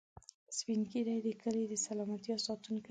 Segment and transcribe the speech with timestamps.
[0.57, 2.79] سپین ږیری د کلي د سلامتیا ساتونکي دي